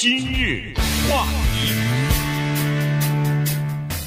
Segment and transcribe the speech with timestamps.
[0.00, 0.62] 今日
[1.10, 2.07] 话题，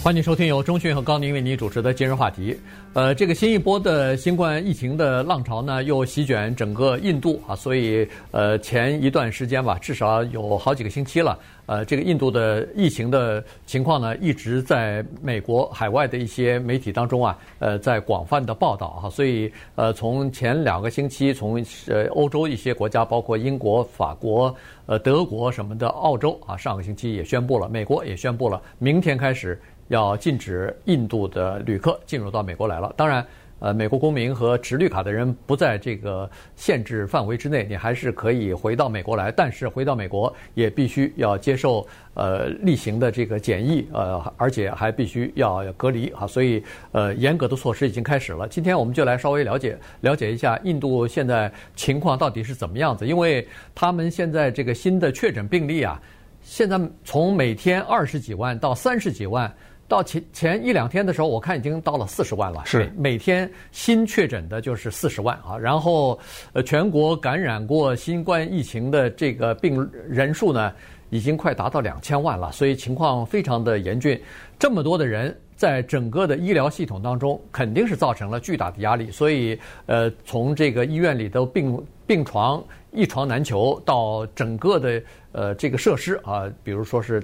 [0.04, 2.57] 欢迎收听由中讯和高宁为您主持的今日话题。
[2.94, 11.37] 呃，这个新一波的新冠疫情的浪潮呢，又席卷整个印度啊，所以呃，前一段时间吧，至少有好几个星期了。
[11.67, 19.09] 呃，这个印度的疫情的情况呢，一直在美国海外的一些媒体当中啊，呃，在广泛的报道哈。
[19.09, 24.54] 所以，呃，从前两个星期，从呃欧洲一些国家，包括英国、法国、
[24.88, 29.57] 呃德国什么的，澳洲啊，上个星期也宣布了，美国也宣布了，明天开始
[29.91, 32.91] 要禁止印度的旅客进入到美国来了。
[32.98, 33.23] 当然。
[33.63, 39.31] 呃，美国公民和持绿卡的人不在这个限制范围之内，你还是可以回到美国来。
[39.31, 46.26] 但是回到美国也必须要接受呃例行的这个检疫，呃，而且还必须要隔离啊。
[46.26, 48.48] 所以呃，严格的措施已经开始了。
[48.48, 56.02] 今天我们就来稍微了解了解一下印度现在情况到底是怎么样子，因为他们现在这个新的确诊病例啊，
[56.42, 59.53] 现在从每天二十几万到三十几万。
[59.92, 62.61] 到前前一两天的时候，我看已经到了四十万了。
[62.66, 65.58] 是每天新确诊的就是四十万啊。
[65.58, 66.17] 然后，
[66.53, 70.72] 呃，全国感染过新冠疫情的这个病人数呢，
[71.09, 72.50] 已经快达到两千万了。
[72.53, 74.17] 所以情况非常的严峻。
[74.58, 79.11] 这么多的人在整个的医疗系统当中，肯定是造成了巨大的压力。
[79.11, 87.22] 所以，呃，从这个医院里的病病床一床难求，到整个的呃这个设施啊，比如说是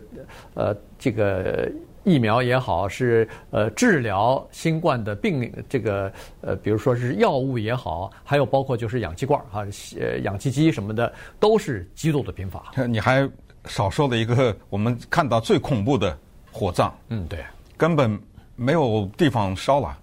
[0.53, 1.71] 呃这个。
[2.07, 9.67] 疫苗也好，是呃治疗新冠的病这个呃，比如说是药物也好，还有包括就是氧气罐啊、
[9.99, 12.71] 呃氧气机什么的，都是极度的贫乏。
[12.87, 13.29] 你还
[13.65, 16.17] 少说了一个我们看到最恐怖的
[16.49, 17.43] 火葬，嗯，对，
[17.75, 18.17] 根本
[18.55, 19.97] 没有地方烧了。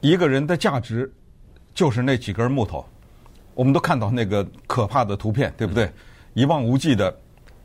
[0.00, 1.12] 一个人的价值
[1.74, 2.82] 就是那几根木头，
[3.52, 5.84] 我们都看到那个可怕的图片，对不对？
[5.84, 5.92] 嗯、
[6.32, 7.14] 一望无际的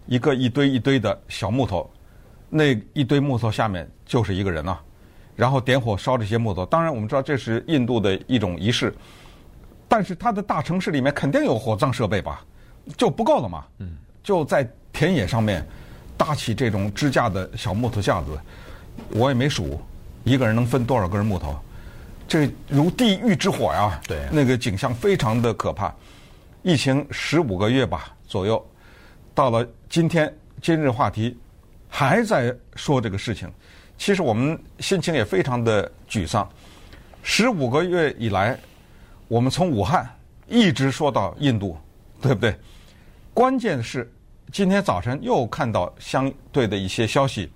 [0.08, 1.90] 一个一堆一堆的小木头。
[2.58, 4.78] 那一堆木头下面就是一个人呐，
[5.36, 6.66] 然后点火烧这些木头。
[6.66, 8.96] 当然，我们知道这是印度的一种仪式，
[9.90, 12.46] 但是它的大城市里面肯定有火葬设备吧？
[12.96, 13.66] 就不够了嘛。
[13.80, 15.68] 嗯，就在田野上面
[16.16, 18.40] 搭起这种支架的小木头架子，
[19.10, 19.78] 我也没数，
[20.24, 21.54] 一个人能分多少根木头？
[22.26, 24.00] 这如地狱之火呀！
[24.08, 25.94] 对，那个景象非常的可怕。
[26.64, 28.66] 疫情十五个月吧左右，
[29.34, 31.38] 到了今天今日话题。
[31.98, 33.50] 还在说这个事情，
[33.98, 36.46] 其实我们心情也非常的沮丧。
[37.24, 38.60] 十五个月以来，
[39.30, 40.06] 我们从武汉
[40.46, 41.78] 一直说到印度，
[42.22, 42.54] 对不对？
[43.34, 44.12] 关键是
[44.52, 47.50] 今天早晨又看到相对的一些消息，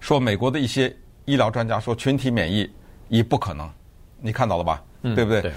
[0.00, 0.96] 说美国的一些
[1.26, 2.66] 医疗专家说群体免疫
[3.10, 3.70] 已不可能，
[4.22, 4.82] 你看到了吧？
[5.02, 5.42] 嗯，对不对？
[5.42, 5.52] 对。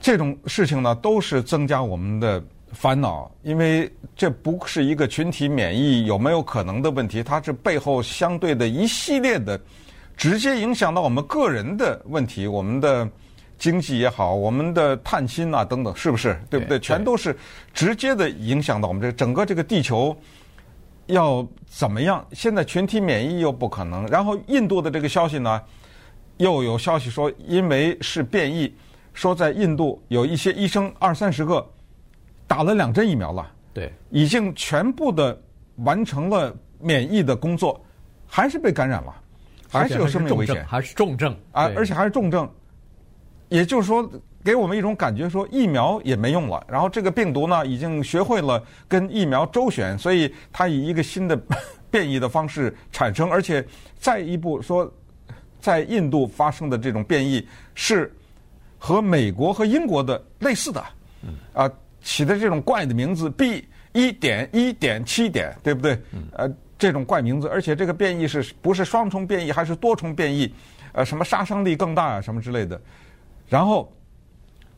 [0.00, 2.42] 这种事情呢，都是增加我们的。
[2.76, 9.58] 烦恼，因为这不是一个群体免疫有没有可能的问题，它是背后相对的一系列的，
[10.14, 13.08] 直接影响到我们个人的问题，我们的
[13.56, 16.38] 经济也好，我们的探亲啊等等，是不是？
[16.50, 16.78] 对不对？
[16.78, 17.34] 全都是
[17.72, 20.14] 直接的影响到我们这整个这个地球
[21.06, 22.24] 要怎么样？
[22.32, 25.62] 现在群体免疫又不可能，然后印度的这个消息呢，
[26.36, 28.70] 又有消息说，因为是变异，
[29.14, 31.66] 说在印度有一些医生二三十个。
[32.46, 35.38] 打了两针疫苗了，对，已经全部的
[35.78, 37.84] 完成了免疫的工作，
[38.26, 39.14] 还是被感染了，
[39.68, 42.48] 还是有生命危险，还是重症啊，而且还是重症。
[43.48, 44.08] 也就是说，
[44.44, 46.64] 给我们一种感觉，说疫苗也没用了。
[46.68, 51.40] 然后这个病毒呢，已经学会了跟疫苗周旋，所以它以一个新的
[51.90, 53.64] 变异的方式产生，而且
[53.98, 54.92] 再一步说，
[55.60, 58.12] 在印度发生的这种变异是
[58.78, 60.84] 和美国和英国的类似的，
[61.22, 61.70] 嗯啊。
[62.06, 66.00] 起的这种怪的名字，B 一点一点七点，对不对？
[66.32, 70.54] 呃，这种怪名字，而且这个变异是不是双重变异，还是多重变异？
[70.92, 72.80] 呃，什么杀伤力更大啊，什么之类的。
[73.48, 73.92] 然后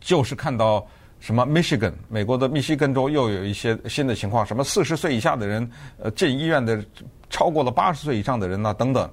[0.00, 0.86] 就是看到
[1.20, 6.82] 什么 Michigan，美国的密西根州又有一些新的情况，什么四十岁以下的人，呃，进医院的
[7.28, 9.10] 超过了八十岁以上的人呐，等等，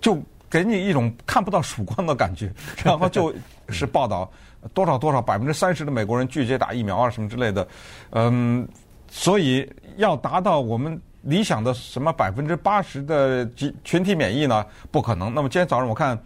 [0.00, 2.52] 就给你一种看不到曙光的感觉。
[2.84, 3.32] 然后就
[3.68, 4.30] 是报道。
[4.74, 7.66] 多少多少百分之三十的美国人拒绝打疫苗啊，什么之类的，
[8.10, 8.68] 嗯，
[9.08, 9.66] 所以
[9.96, 14.66] 要达到我们理想的什么百分之八十的集群体免疫呢？
[14.90, 15.32] 不可能。
[15.32, 16.22] 那么今天早上我看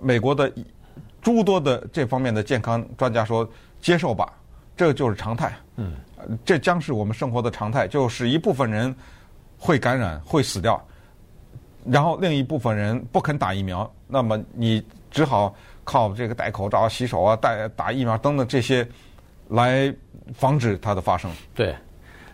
[0.00, 0.50] 美国的
[1.20, 3.46] 诸多的这方面的健康专家说，
[3.82, 4.32] 接受吧，
[4.74, 5.52] 这就是常态。
[5.76, 5.96] 嗯，
[6.46, 8.96] 这将是我们生活的常态，就是一部分人
[9.58, 10.82] 会感染会死掉，
[11.90, 15.54] 然后另一部分人不肯打疫苗，那么你只好。
[15.88, 18.84] 靠这个戴口罩、洗手啊、戴打疫苗等等这些，
[19.50, 19.94] 来
[20.34, 21.30] 防止它的发生。
[21.54, 21.72] 对，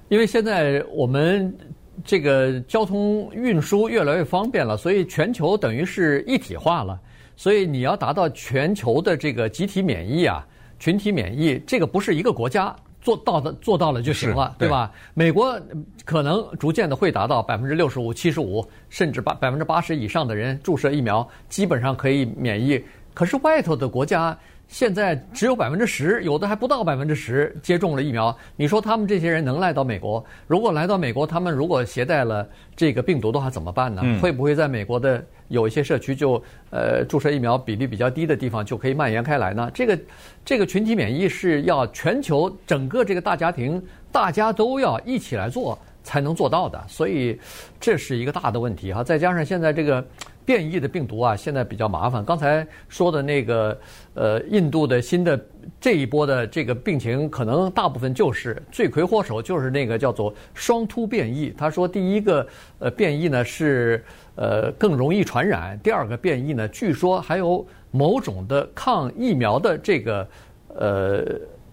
[0.09, 1.55] 因为现在我们
[2.03, 6.99] 这个交通运输越来越方便了，所以全球等于是一体化了。
[7.37, 10.43] 所以你要达到全球的这个集体免疫啊、
[10.79, 14.91] 群体免疫，这个不是一个国家做到的做到了就行了，对吧？
[15.13, 15.61] 美国
[16.05, 22.83] 可能逐渐的会达到百分之六十五、七十五，甚至八百分之八十以上的人注射疫苗，基本上可以免疫。
[23.13, 24.39] 可是外头的国家。
[24.73, 28.35] 现在只有百分之十，有的还不到百分之十接种了疫苗。
[28.57, 30.25] 你说他们这些人能来到美国？
[30.47, 34.01] 如果来到美国，他们如果携带了这个病毒的话，怎么办呢？
[34.03, 39.71] 嗯、会不会在美国的有一些社区就呃注射疫苗比例比较低的地方就可以蔓延开来呢？
[39.75, 39.99] 这个
[40.43, 43.81] 这个群体免疫是要全球整个这个大家庭
[44.11, 47.39] 大家都要一起来做才能做到的，所以
[47.79, 49.05] 这是一个大的问题哈。
[49.05, 50.03] 再加上现在这个。
[50.44, 52.25] 变异的病毒啊，现在比较麻烦。
[52.25, 53.79] 刚才说的那个，
[54.15, 55.41] 呃，印度的新的
[55.81, 61.55] 这一波的这个病情，可能大部分就是罪魁祸首，就是那个叫做双突变异。
[61.56, 62.47] 他说，第一个
[62.79, 64.05] 呃变异呢是
[64.35, 70.29] 呃更容易传染，第二个变异呢，据说还有某种的抗疫苗的这个
[70.69, 71.25] 呃，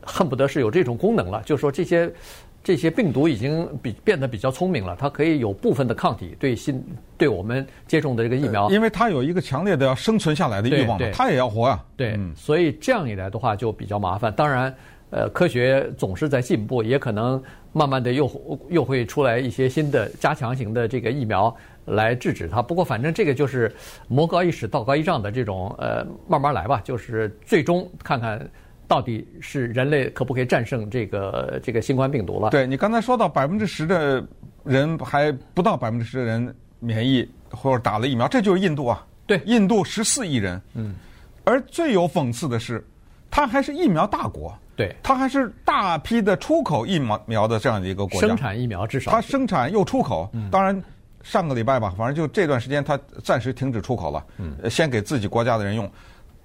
[0.01, 2.11] 恨不得是有这种功能了，就是说这些。
[2.61, 6.83] 这些病毒已经比变得比较聪明了，它可以有部分的抗体对新
[7.17, 11.83] 对我们接种的这个疫苗，因为它有一个强烈的要生存下来的欲望，它也要活啊。
[11.95, 14.31] 对，嗯、所以这样一来的话就比较麻烦。
[14.33, 14.75] 当然，
[15.09, 17.41] 呃，科学总是在进步，也可能
[17.71, 18.29] 慢慢的又
[18.69, 22.61] 又会出来一些新的加强型的这个疫苗来制止它。
[22.61, 23.73] 不过，反正这个就是
[24.07, 28.47] 魔高一尺，道高一丈的这种呃，慢慢来吧，就是最终看看。
[28.89, 32.49] 到底是人类可不可以战胜这个这个新冠病毒了？
[32.49, 34.27] 对，你刚才说到百分之十的
[34.63, 39.05] 人还不到百分之十的人免疫或者打了疫苗，这就是印度啊。
[39.27, 40.59] 对，印度十四亿人。
[40.73, 40.95] 嗯。
[41.43, 42.83] 而最有讽刺的是，
[43.29, 44.51] 它还是疫苗大国。
[44.75, 44.95] 对。
[45.03, 48.27] 它还是大批的出口疫苗苗的这样的一个国家。
[48.27, 49.11] 生产疫苗至少。
[49.11, 50.27] 它生产又出口。
[50.33, 50.49] 嗯。
[50.49, 50.83] 当然，
[51.21, 54.25] 上个礼拜吧，反正就这段时间，它暂时停止出口了。
[54.37, 54.67] 嗯。
[54.67, 55.87] 先给自己国家的人用。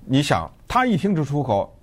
[0.05, 1.74] 你想，它一停止出口。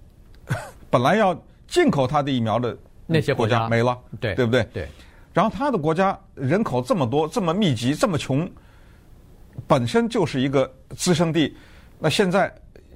[0.89, 4.63] 本来要进口他的疫苗的那些国家没了，对对不对？
[4.73, 4.87] 对。
[5.33, 8.49] 然后他的国家人口这么多，这么密集，这么穷，
[9.65, 11.55] 本身就是一个滋生地。
[11.97, 12.53] 那现在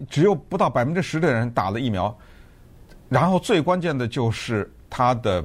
[0.10, 2.14] 只有不到百分之十的人打了疫苗，
[3.08, 5.44] 然后最关键的就是他的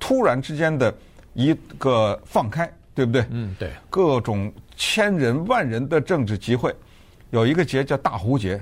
[0.00, 0.92] 突然之间的
[1.34, 3.24] 一个放开，对不对？
[3.30, 3.70] 嗯，对。
[3.88, 6.74] 各种千人万人的政治集会，
[7.30, 8.60] 有一个节叫大壶节。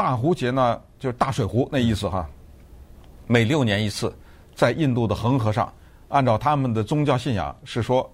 [0.00, 2.26] 大壶节呢，就是大水壶那意思哈。
[3.26, 4.10] 每六年一次，
[4.54, 5.70] 在印度的恒河上，
[6.08, 8.10] 按照他们的宗教信仰是说，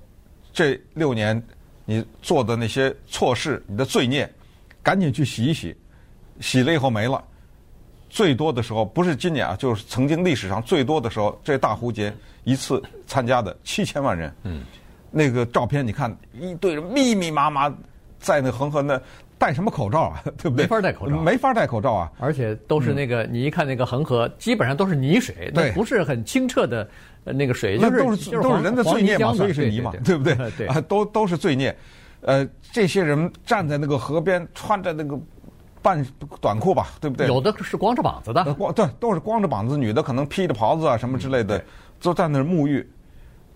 [0.53, 1.41] 这六年
[1.85, 4.29] 你做的那些错事，你的罪孽，
[4.83, 5.77] 赶紧去洗一洗，
[6.41, 7.23] 洗了以后没了。
[8.11, 12.13] 最多的时候不是今年啊，就是曾经历史上最多的时候，这大壶节
[12.43, 14.35] 一次参加的七千万人。
[14.43, 14.65] 嗯，
[15.13, 17.73] 那个照片你看，一堆人密密麻麻
[18.19, 19.01] 在那恒河那。
[19.39, 20.23] 戴什么口罩啊？
[20.39, 20.65] 对不对？
[20.65, 22.13] 没法戴口罩，没法戴口罩啊！
[22.19, 26.89] 而且都是那个，你一看那个恒河，基本上都是泥水，对不是很清澈的
[27.25, 30.35] 那个水，就是都是都是人的罪孽嘛，所以是泥嘛，对不对？
[30.57, 31.77] 对啊，都都是罪孽。
[32.23, 35.19] 呃，这些人站在那个河边，穿着那个
[35.83, 36.05] 半
[36.41, 37.27] 短裤吧，对不对？
[37.27, 41.63] 有的是光着膀子的，光对，都是光着膀子，女的可能披着袍子啊什么之类的，
[42.01, 42.89] 都在那儿沐浴。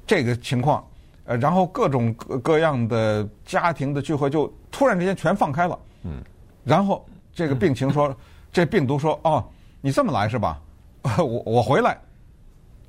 [0.06, 0.84] 这个情况。
[1.30, 6.20] 呃，然后各种各各样的家庭的聚会就突然之间全放开了，嗯，
[6.64, 8.16] 然后这个病情说， 嗯、
[8.50, 9.44] 这病毒说，哦，
[9.80, 10.60] 你这么来是吧？
[11.18, 11.96] 我我回来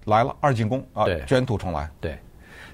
[0.05, 1.87] 来了，二进宫啊，对，卷土重来。
[1.99, 2.17] 对，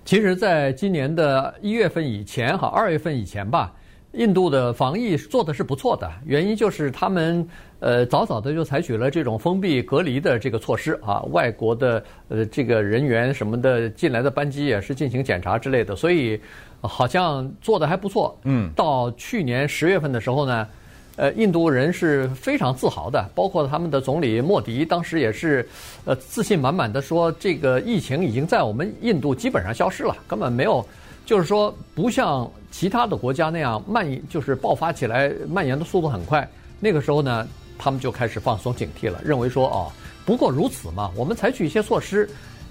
[0.05, 3.73] 其实，在今年的一月份以前哈，二月份以前吧。
[4.17, 7.47] 印度的防疫做的是不错的，原因就是他们
[7.79, 16.39] 呃早早的就采取了这种封闭隔离的这个措施啊，外国的呃这个人员什么的进来的班机也是进行检查之类的，所以
[16.81, 18.35] 好像做的还不错。
[18.43, 20.67] 嗯，到去年十月份的时候呢，
[21.15, 25.63] 呃，印度人是非常自豪的，包括他们的总理莫迪当时也是
[26.05, 30.83] 呃自信满满的说，这个疫情已经在我们印度基本上消失了，根本没有。
[31.27, 36.49] 就是说，不像其他的国家那样蔓延，就是爆发起来蔓延的速度很快。
[36.79, 37.45] 那个时候呢，
[37.77, 39.91] 他们就开始放松警惕了，认为说哦，
[40.25, 42.29] 不过如此嘛，我们采取一些措施，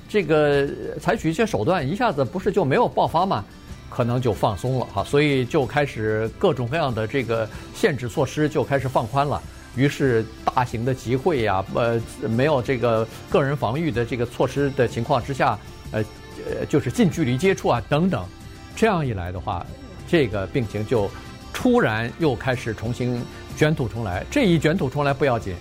[0.08, 0.66] 这个
[0.98, 3.44] 采取一些手段，一下子不是就没有爆发嘛？
[3.90, 9.42] 可能就放松了哈，所以就开始各种各样的这个限制措施就开始放宽了。
[9.74, 15.58] 于是大型的集会呀，呃，没有这个个人防御的这个措施的情况之下，
[15.92, 16.02] 呃，
[16.48, 18.24] 呃，就是近距离接触啊等等。
[18.76, 19.64] 这样一来的话，
[20.06, 21.10] 这个病情就
[21.50, 23.18] 突然又开始重新
[23.56, 24.22] 卷土重来。
[24.30, 25.54] 这一卷土重来不要紧，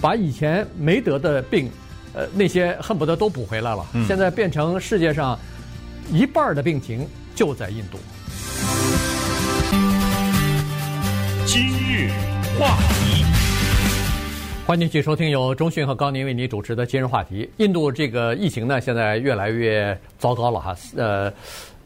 [0.00, 1.68] 把以前没得的病
[2.14, 3.84] 呃，那些恨不得都补回来了。
[4.06, 5.36] 现在变成世界上
[6.12, 7.98] 一半的病情就在印度。
[11.44, 12.10] 今日
[12.56, 13.24] 话题，
[14.64, 17.50] 欢迎继续收听由中讯和高宁为您主持的今日话题。
[17.56, 20.76] 印度这个疫情呢，现在越来越糟糕了哈。
[20.96, 21.32] 呃，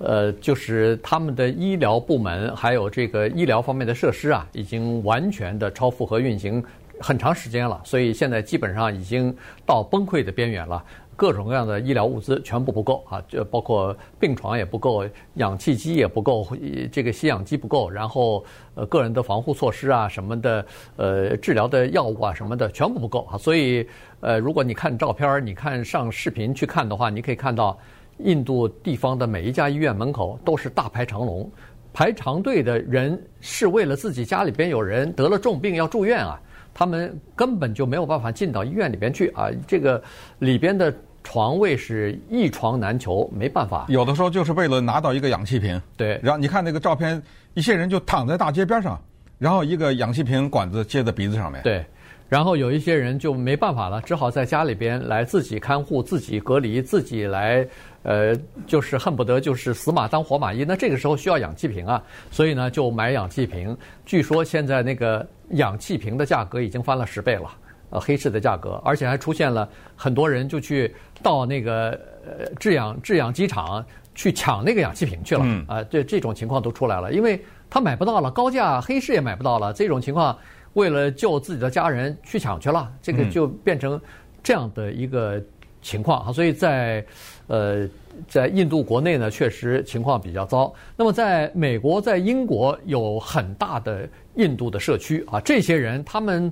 [0.04, 6.62] 呃，就是他们的医疗部门还有这个医疗方面的设施啊，已经完全的超负荷运行。
[7.00, 9.34] 很长时间了，所以现在基本上已经
[9.66, 10.82] 到崩溃的边缘了。
[11.16, 16.46] 各种各样的医疗物资全部不够啊，就包括病床也不够，氧气机也不够，
[16.92, 18.44] 这个吸氧机不够，然后
[18.74, 23.38] 呃个人的防护措施啊什么的，呃治疗的药物啊什么的全部不够啊。
[23.38, 23.86] 所以
[24.20, 27.76] 呃如果你看照片，你看上视频去看的话，你可以看到
[28.18, 31.50] 印度地方的每一家医院门口都是大排长龙，
[31.92, 36.40] 排长队的人是为了自己家里边有人得了重病要住院啊。
[36.76, 39.48] 他们根本就没有办法进到医院里边去啊！
[39.64, 40.02] 这个
[40.40, 40.92] 里边的
[41.22, 43.86] 床位是一床难求，没办法。
[43.88, 45.80] 有的时候就是为了拿到一个氧气瓶。
[45.96, 46.18] 对。
[46.20, 47.22] 然后你看那个照片，
[47.54, 49.00] 一些人就躺在大街边上，
[49.38, 51.62] 然后一个氧气瓶管子接在鼻子上面。
[51.62, 51.86] 对。
[52.28, 57.66] 然后有一些人就没办法了，只好在家里边来自己看护、自己隔离、自己来。
[58.04, 63.74] 呃，就是恨不得就是死马当活马医，那这个时候需要氧气瓶啊，所以呢就买氧气瓶。
[64.04, 67.50] 据说现在那个氧气瓶的价格已经翻了十倍了，
[67.88, 69.66] 呃，黑市的价格，而且还出现了
[69.96, 73.82] 很多人就去到那个呃制氧制氧机厂
[74.14, 80.36] 去抢那个氧气瓶去了，啊，这这种情况都出来了，因为他买不到了，高价黑市也买不到了，这种情况
[80.74, 84.00] 为了救自己的家人去抢去了，这个就变成
[84.42, 85.42] 这样的一个。
[85.84, 87.04] 情况啊，所以在，
[87.46, 87.86] 呃，
[88.26, 90.72] 在印度国内呢，确实情况比较糟。
[90.96, 96.50] 那么，在美国、在英国有很大的印度的社区啊，这些人他们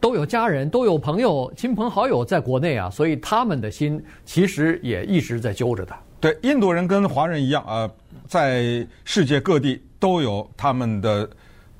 [0.00, 5.94] 都有家人、都有朋友、亲朋好友在国内啊，所以他们的心其实也一直在揪着的。
[6.18, 7.88] 对，印度人跟华人一样啊，
[8.26, 11.30] 在世界各地都有他们的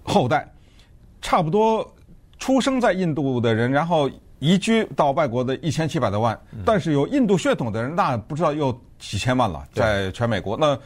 [0.04, 0.48] 后代，
[1.24, 1.90] 差不多
[2.38, 4.08] 出生在印度的人，然后。
[4.40, 10.54] 移居到外国的一千七百多万，但是有印度血统的人，那不知道有几千万了，在全美国。
[10.54, 10.78] 那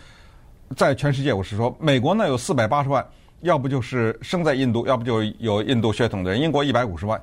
[0.77, 3.05] 在全世界，我是说，美国呢有四百八十万，
[3.41, 6.41] 要不就是生在印度，要不就有印度血统的人。
[6.41, 7.21] 英国一百五十万，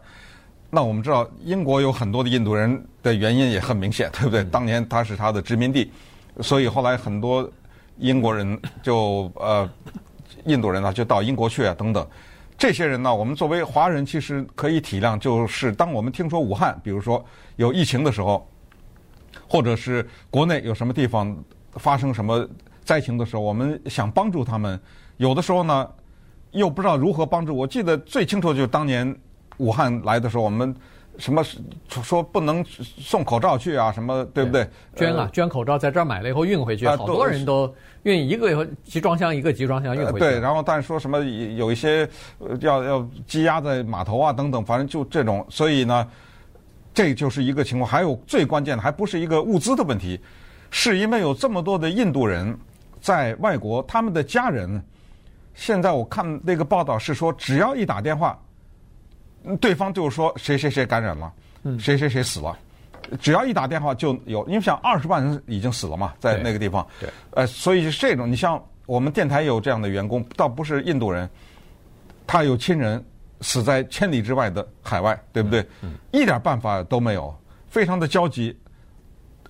[0.70, 4.44] 那我们知道，英国有很多的印度人的原因也很明显，对不对？
[4.44, 5.90] 当年他是他的殖民地，
[6.42, 7.50] 所以后来很多
[7.98, 9.70] 英国人就呃，
[10.48, 12.06] 印度人呢就到英国去啊，等等。
[12.58, 17.24] 这些人呢，我们作为华人，其实可以体谅，就是当我们听说武汉，比如说
[17.58, 18.48] 有疫情的时候，
[19.48, 21.36] 或者是国内有什么地方
[21.74, 22.48] 发生什么
[22.84, 24.80] 灾情的时候，我们想帮助他们，
[25.18, 25.90] 有的时候呢，
[26.52, 27.56] 又不知道如何帮助。
[27.56, 29.16] 我记得最清楚就是当年
[29.58, 30.76] 武汉来的时候，我们。
[31.18, 31.44] 什么
[31.90, 33.92] 说不能送口罩去啊？
[33.92, 34.68] 什么对不对？
[34.96, 40.20] 捐啊，捐口罩在这儿买了以后运回去，好多人都愿意一个集装箱一个集装箱运回去。
[40.20, 42.08] 对，然后但是说什么有一些
[42.60, 45.46] 要要积压在码头啊等等，反正就这种。
[45.50, 46.08] 所以呢，
[46.94, 47.90] 这就是一个情况。
[47.90, 50.20] 还有最关键的，还不是一个物资的问题，
[50.70, 52.58] 是因为有这么多的印度人
[53.00, 54.84] 在外国，他们的家人
[55.54, 58.38] 现在我看那个报道是说，只要一打电话。
[59.60, 61.32] 对方就是说谁谁谁感染了，
[61.80, 62.58] 谁谁谁死了，
[63.20, 71.30] 只要一打电话就有，因为像二十万人已经死了嘛，在那个地方，对，呃，所以这种你像我们电台有这样的员工，倒不是印度人，
[72.26, 73.04] 他有亲人
[73.42, 75.66] 死在千里之外的海外，对不对？
[75.82, 77.36] 嗯，一点办法都没有，
[77.68, 78.58] 非常的焦急，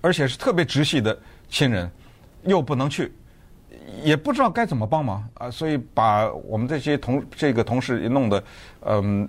[0.00, 1.90] 而且是特别直系的亲人，
[2.44, 3.12] 又不能去，
[4.02, 8.44] 也不知道该怎么帮忙啊，所以把我们这些同这个同事也弄得，
[8.82, 9.26] 嗯。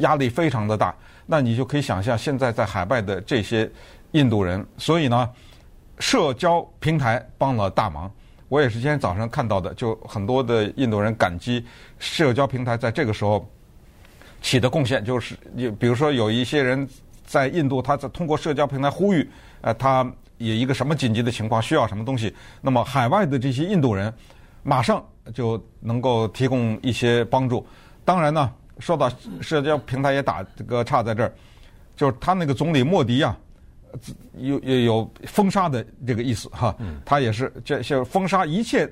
[0.00, 0.94] 压力非常的大，
[1.26, 3.70] 那你就可以想象现在在海外的这些
[4.12, 5.28] 印度人，所以呢，
[5.98, 8.10] 社交平台帮了大忙。
[8.48, 11.64] 我也是今天早上看到的，就很多的印度人感激
[11.98, 13.48] 社交平台在这个时候
[14.42, 16.86] 起的贡献，就是你比如说有一些人
[17.24, 19.30] 在印度，他在通过社交平台呼吁，
[19.62, 20.02] 呃，他
[20.36, 24.12] 有一个什么紧急的情况需要什么东西，那么海外的这些印度人
[24.62, 27.66] 马上就能够提供一些帮助。
[28.04, 28.52] 当然呢。
[28.78, 29.10] 说到
[29.40, 31.32] 社交平台也打这个岔在这儿，
[31.96, 33.36] 就是他那个总理莫迪啊，
[34.38, 36.74] 有有有封杀的这个意思哈，
[37.04, 38.90] 他也是这些封杀一切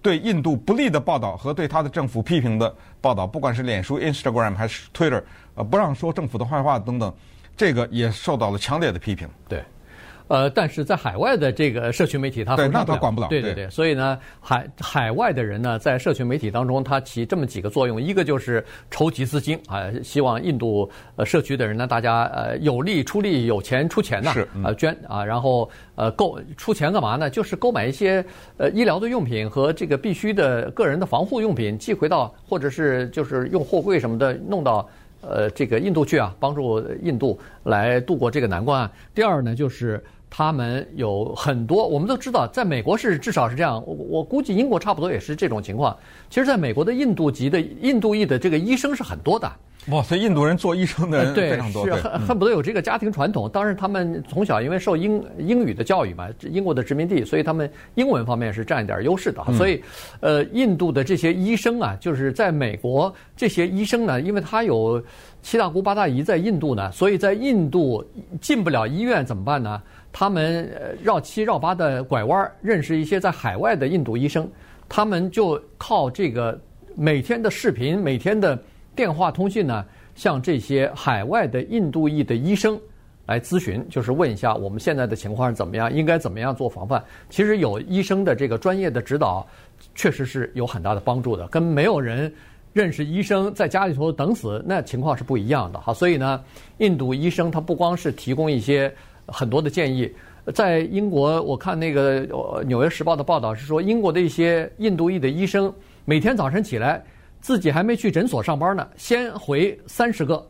[0.00, 5.22] 对印度不利的报道和对他的政府批评的报道，不管是脸书、Instagram 还是 Twitter，
[5.54, 7.12] 呃，不让说政府的坏话等等，
[7.56, 9.28] 这个也受到了强烈的批评。
[9.48, 9.62] 对，
[10.32, 13.28] 呃，但是在海外的这个社群媒体，他对那他管不了。
[13.28, 27.28] 对对对，所以呢，海海外的人呢，在社群媒体当中，他起这么几个作用，一个就是筹集资金啊，希望印度呃社区的人呢，大家呃有力出力，有钱出钱呐，是呃捐啊，然后呃购出钱干嘛呢？
[27.28, 28.24] 就是购买一些
[28.56, 34.88] 呃医疗的用品和这个必须的个人的防护用品寄回到，或者是就是用货柜什么的弄到。
[35.24, 38.90] 呃，这个印度去啊，帮助印度来度过这个难关。
[39.14, 40.02] 第二呢，就是
[40.34, 45.94] 他们有很多，我们都知道，在美国是至少是这样，我我估计英国差不多也是这种情况。
[46.30, 49.52] 其实，在美国的印度籍的印度裔的这个医生是很多的。
[49.90, 53.50] 哇，所以印度人做医生的人非常多，对，是恨恨不得有这个家庭传统。
[53.50, 59.42] 当然，他们从小因为受英英语的教育嘛，英国的殖民地，所以他们英文方面是占一点优势的。
[59.54, 59.82] 所以，
[60.20, 65.02] 呃，印度的这些医生啊，就是在美国这些医生呢，因为他有
[65.42, 68.04] 七大姑八大姨在印度呢，所以在印度
[68.40, 69.82] 进不了医院怎么办呢？
[70.12, 70.70] 他们
[71.02, 74.48] 绕七绕八的拐弯，认识一些在海外的印度医生，
[74.88, 76.56] 他们就靠这个
[76.94, 78.56] 每天的视频，每天的。
[78.94, 79.84] 电话通讯呢，
[80.14, 82.78] 向这些海外的印度裔的医生
[83.26, 87.02] 来咨询，就是问一下我们现在的情况是怎么样，应该怎么样做防范。
[87.30, 89.46] 其实有医生的这个专业的指导，
[89.94, 91.46] 确实是有很大的帮助的。
[91.48, 92.30] 跟没有人
[92.72, 95.94] 认识医生，在家里头等死，那情况是不一样的哈。
[95.94, 96.42] 所以呢，
[96.78, 98.92] 印度医生他不光是提供一些
[99.26, 100.12] 很多的建议，
[100.52, 102.26] 在英国我看那个
[102.64, 105.72] 《纽约时报》的报道是说，英国的一些印度裔的医生
[106.04, 107.02] 每天早晨起来。
[107.42, 110.48] 自己还没去诊所上班呢，先回三十个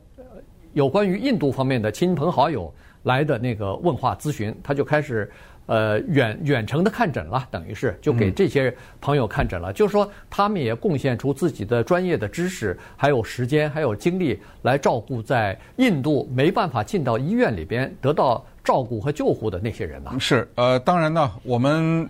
[0.75, 2.73] 有关于印度方面的亲朋好友
[3.03, 5.29] 来的那个问话咨询，他就开始
[5.65, 9.73] 呃远远程的看诊了，等于是就给这些朋友看诊了。
[9.73, 20.13] 就是说，他们也贡献出自己的专业的知识，还有时间，还有精力来照顾在印度没办法进到医院里边得到照顾和救护的那些人呢。
[20.21, 22.07] 是呃，当然呢，我们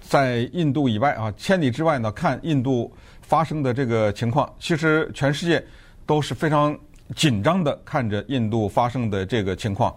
[0.00, 2.92] 在印度以外啊，千里之外呢，看印度。
[3.28, 5.62] 发生的这个情况，其实全世界
[6.06, 6.74] 都是非常
[7.14, 9.94] 紧张的看着印度发生的这个情况。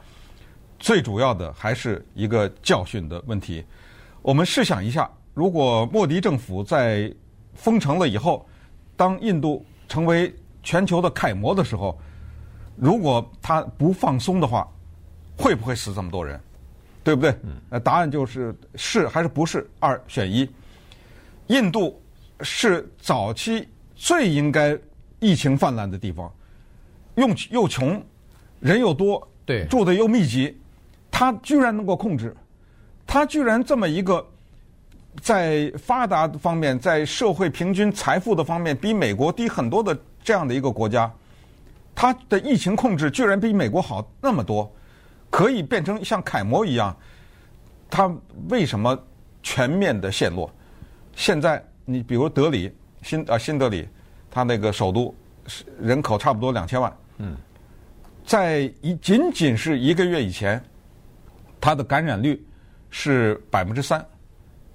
[0.77, 3.63] 最主要的还是一个教训的问题。
[4.21, 7.09] 我们试想一下，如果莫迪政府在
[7.53, 8.45] 封城了以后，
[8.97, 11.97] 当印度成为全球的楷模的时候，
[12.75, 14.69] 如果他不放松的话，
[15.37, 16.37] 会不会死这么多人？
[17.01, 17.33] 对不对？
[17.69, 19.65] 呃答案就是是还是不是？
[19.79, 20.49] 二选一。
[21.47, 21.97] 印度。
[22.43, 24.77] 是早期最应该
[25.19, 26.31] 疫情泛滥的地方，
[27.15, 28.03] 又又穷，
[28.59, 30.59] 人又多，对，住的又密集，
[31.11, 32.35] 它居然能够控制，
[33.05, 34.25] 它居然这么一个
[35.21, 41.11] 在发达方面，在社会平均财富的方面比美国低很多的这样的一个国家，
[41.93, 44.73] 它的疫情控制居然比美国好那么多，
[45.29, 46.95] 可以变成像楷模一样，
[47.89, 48.11] 它
[48.49, 48.97] 为什么
[49.43, 50.51] 全面的陷落？
[51.15, 51.63] 现在。
[51.91, 53.87] 你比如德里新啊新德里，
[54.29, 55.13] 它那个首都
[55.47, 56.91] 是人口差不多两千万。
[57.17, 57.35] 嗯，
[58.25, 60.63] 在一仅仅是一个月以前，
[61.59, 62.41] 它的感染率
[62.89, 64.05] 是百分之三，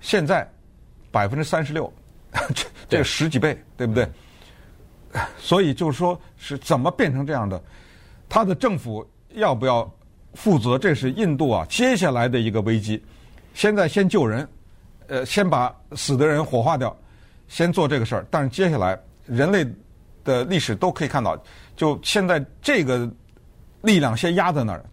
[0.00, 0.48] 现在
[1.10, 1.92] 百分之三十六，
[2.88, 4.08] 这十几倍，对不对？
[5.38, 7.62] 所以就是说，是怎么变成这样的？
[8.28, 9.90] 他的政府要不要
[10.34, 10.78] 负责？
[10.78, 13.02] 这是印度啊接下来的一个危机。
[13.54, 14.46] 现在先救人。
[15.08, 16.90] 呃，先把死的人火化掉，
[17.48, 18.26] 先做这个事儿。
[18.30, 19.66] 但是接下来，人类
[20.24, 21.36] 的历史都可以看到，
[21.76, 23.08] 就现在这个
[23.82, 24.84] 力量先压在那儿，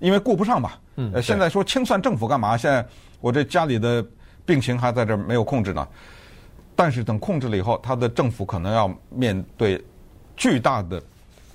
[0.00, 0.80] 因为顾不上吧。
[0.96, 1.10] 嗯。
[1.14, 2.56] 呃，现在说清算政府干嘛？
[2.56, 2.86] 现在
[3.20, 4.04] 我这家里的
[4.44, 5.86] 病情还在这儿没有控制呢。
[6.76, 9.80] 但是等控制了以后，他的政府可能要面对
[10.36, 11.00] 巨大的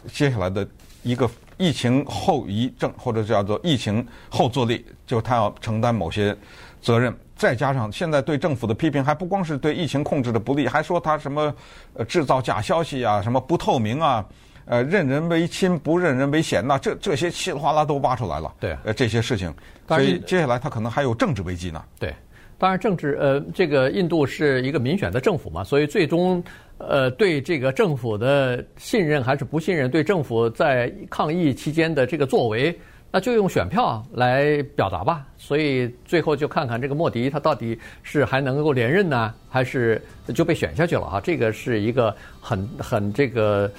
[0.08, 0.66] 接下来的
[1.04, 6.34] 一个疫情后遗症，或者叫做疫情后坐力，就他要承担某些
[6.82, 7.14] 责任。
[7.36, 11.54] 再加上现在对政府的批评，还不光是对疫情控制的不利，还说他什么
[11.94, 14.26] 呃制造假消息啊，什么不透明啊，
[14.66, 18.54] 呃任人唯亲不任人唯贤呐，这这些稀里哗啦都挖出来了。
[18.60, 19.54] 对，呃这些事情，
[19.88, 21.82] 所以接下来他可能还有政治危机呢。
[21.98, 22.14] 对，
[22.58, 26.44] 当然政治呃这个印度是一个民选的政府嘛，所以最终
[26.78, 32.78] 呃对这个政府的信任还是不信任，对政府在抗疫期间的这个作为。
[33.12, 40.00] 那就用选票来表达吧，所以最后就看看这个莫迪他到底是还能够连任呢，还是
[40.36, 41.22] 就被选下去了哈？
[41.22, 43.72] 这个是一个很很这个，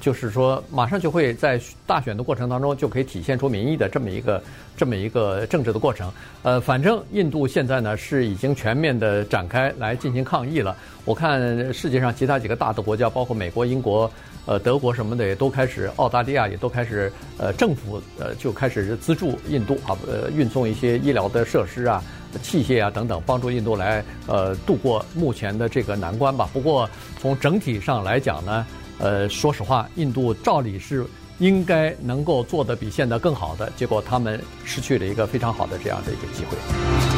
[0.00, 4.42] 就是说马上就会在大选的过程当中就可以体现出民意的这么一个
[4.76, 6.10] 这么一个政治的过程。
[6.44, 10.76] 呃，反正印度现在呢是已经全面的展开来进行抗议了。
[11.04, 14.08] 我看世界上其他几个大的国家，包括美国、英国。
[14.46, 22.02] 呃，德国什么的也都开始，澳大利亚也都开始，呃，政府呃就开始资助印度啊，呃，运送一些些医疗的设施啊、
[22.42, 26.48] 器械啊等等，帮助印度来呃度过目前的这个难关吧。
[26.52, 26.88] 不过
[27.20, 28.66] 从整体上来讲呢，
[28.98, 31.06] 呃，说实话，印度照理是
[31.38, 37.13] 应该能够做得比现在更好的，结果他们失去了一个非常好的这样的一个机会。